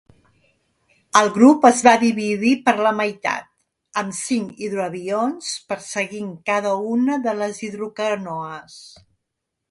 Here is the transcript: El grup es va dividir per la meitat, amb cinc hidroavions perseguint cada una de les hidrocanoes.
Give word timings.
El 1.19 1.27
grup 1.33 1.65
es 1.67 1.81
va 1.87 1.91
dividir 2.03 2.53
per 2.69 2.73
la 2.87 2.93
meitat, 2.99 3.45
amb 4.01 4.15
cinc 4.19 4.63
hidroavions 4.67 5.51
perseguint 5.73 6.31
cada 6.51 6.71
una 6.95 7.19
de 7.27 7.35
les 7.43 7.61
hidrocanoes. 7.69 8.79